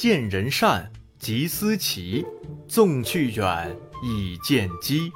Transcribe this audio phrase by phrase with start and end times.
[0.00, 2.24] 见人善，即思齐；
[2.66, 5.12] 纵去远，以见机。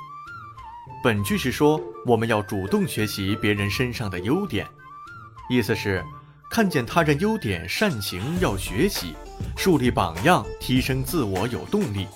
[1.02, 4.66] 本句是说，我们要主动学习别人身上的优点，
[5.48, 6.04] 意思是
[6.50, 9.14] 看见他人优点善行要学习，
[9.56, 12.06] 树立榜样，提升自我有动力。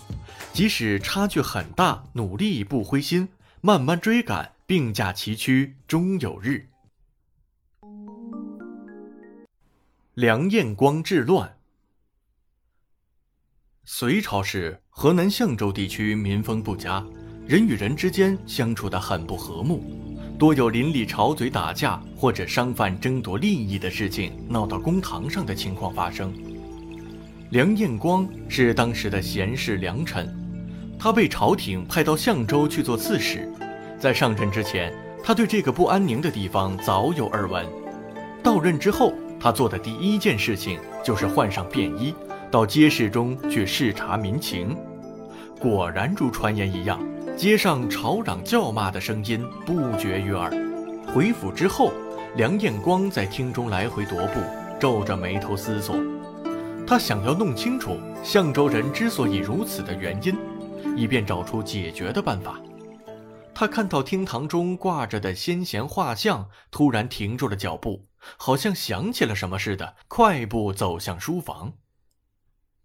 [0.52, 3.30] 即使差距很大，努力不灰心，
[3.62, 6.66] 慢慢追赶，并驾齐驱，终有日。
[10.12, 11.54] 梁彦光治乱。
[13.90, 17.02] 隋朝时，河南象州地区民风不佳。
[17.46, 19.82] 人与人之间相处得很不和睦，
[20.38, 26.34] 多有邻里吵嘴打架或者商贩争夺利益的事情闹到公堂上的情况发生。
[27.48, 30.36] 梁彦光是当时的贤士良臣，
[30.98, 33.50] 他被朝廷派到象州去做刺史。
[33.98, 34.92] 在上任之前，
[35.24, 37.66] 他对这个不安宁的地方早有耳闻。
[38.42, 42.14] 到任之后，他做的第一件事情就是换上便衣，
[42.50, 44.76] 到街市中去视察民情。
[45.60, 47.00] 果然如传言一样。
[47.36, 50.50] 街上吵嚷叫骂的声音不绝于耳。
[51.14, 51.92] 回府之后，
[52.34, 54.40] 梁彦光在厅中来回踱步，
[54.80, 55.94] 皱着眉头思索。
[56.84, 60.36] 他想要弄清楚象州人之所以如此的原因，
[60.96, 62.60] 以便找出解决的办法。
[63.54, 68.04] 他看到厅堂中挂着的先贤画像，突然停住了脚步，
[68.36, 71.72] 好像想起了什么似的，快步走向书房。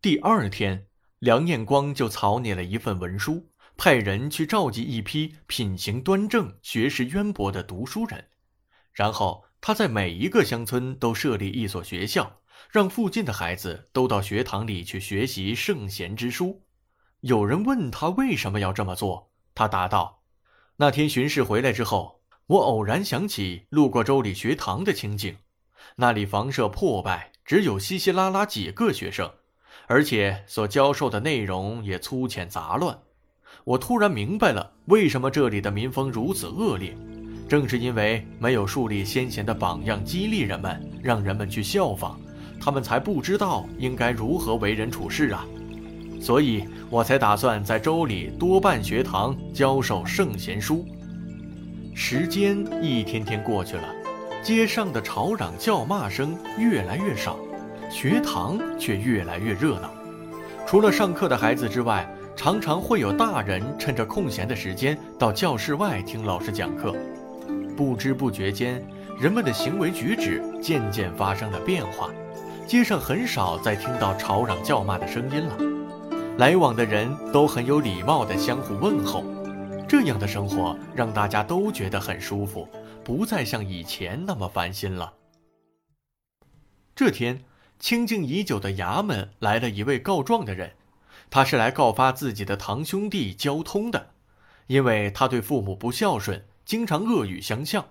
[0.04, 0.88] 第二天，
[1.20, 3.54] 梁彦光就草拟了一份文书。
[3.78, 8.28] 派人去召集一批品行端正、学识渊博的读书人，
[8.92, 16.66] 然后他在每一个乡村都设立一所学校，让附近的孩子都到学堂里去学习圣贤之书。
[17.22, 20.24] 有人问他为什么要这么做，他答道
[20.76, 25.38] ：“那天巡视回来之后，我偶然想起路过周里学堂的情景，
[25.96, 29.34] 那里房舍破败，只有稀稀拉拉几个学生，
[29.88, 32.98] 而且所教授的内容也粗浅杂乱。”
[33.66, 36.98] 我突然明白了，为什么这里的民风如此恶劣，
[37.48, 42.20] 正是因为没有树立先贤的榜样，激励人们，让人们去效仿，
[42.60, 45.46] 他们才不知道应该如何为人处事啊！
[46.20, 50.86] 所以我才打算在州里多办学堂，教授圣贤书。
[51.94, 53.84] 时间一天天过去了，
[54.44, 57.38] 街上的吵嚷叫骂声越来越少，
[57.94, 59.94] 学堂却越来越热闹。
[60.66, 66.96] 除了上课的孩子之外，常常会有大人趁着空闲的时间到教室外听老师讲课，
[67.78, 68.84] 不知不觉间，
[69.22, 72.10] 人们的行为举止渐渐发生了变化，
[72.66, 75.56] 街上很少再听到吵嚷叫骂的声音了，
[76.40, 79.24] 来往的人都很有礼貌地相互问候，
[79.88, 82.68] 这样的生活让大家都觉得很舒服，
[83.04, 85.14] 不再像以前那么烦心了。
[86.96, 87.40] 这天，
[87.84, 90.78] 清静已久的衙门来了一位告状的人。
[91.30, 94.12] 他是来告发自己的堂兄弟交通的，
[94.68, 97.90] 因为他对父母不孝顺，经常恶语相向。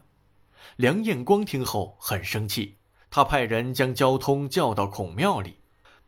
[0.76, 2.78] 梁彦光听后很生气，
[3.10, 5.58] 他派人将交通叫到孔庙里。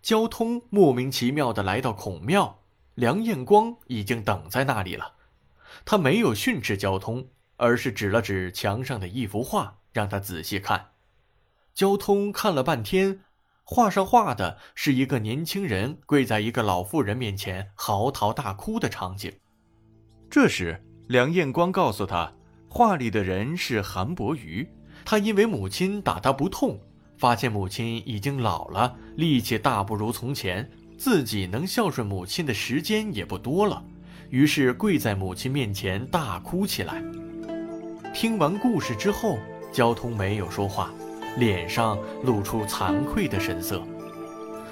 [0.01, 2.63] 交通莫名其妙地来到孔庙，
[2.95, 5.13] 梁彦光已经等在那里了。
[5.85, 7.29] 他没有训斥交通，
[7.59, 10.93] 而是指了指墙上的一幅画，让他仔细看。
[11.75, 13.21] 交通看了半天。
[13.67, 19.33] 画上画的是一个年轻人跪在一个老妇人面前嚎啕大哭的场景。
[20.31, 22.31] 这时，梁彦光告诉他，
[22.69, 24.69] 画里的人是韩伯瑜。
[25.03, 26.79] 他因为母亲打他不痛，
[27.17, 33.83] 发现母亲已经老了，力气大不如从前，自己能孝顺母亲的时间也不多了，
[34.29, 37.03] 于是跪在母亲面前大哭起来。
[38.13, 39.39] 听完故事之后，
[39.73, 40.93] 交通没有说话。
[41.37, 43.83] 脸上露出惭愧的神色。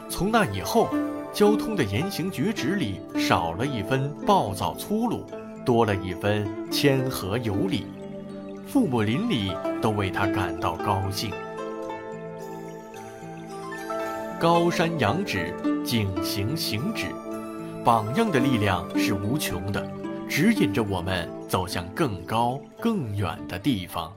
[0.09, 0.89] 从那以后，
[1.33, 5.25] 交通的言行举止里少了一分暴躁粗鲁，
[5.65, 7.87] 多了一分谦和有礼。
[8.67, 11.31] 父母邻里都为他感到高兴。
[14.39, 15.55] 高山仰止，
[15.85, 17.07] 景行行止，
[17.85, 19.87] 榜样的力量是无穷的，
[20.29, 24.13] 指引着我们走向更高更远的地方。